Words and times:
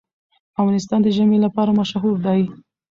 افغانستان 0.61 0.99
د 1.03 1.07
ژمی 1.15 1.37
لپاره 1.45 1.71
مشهور 1.79 2.15
دی. 2.25 2.41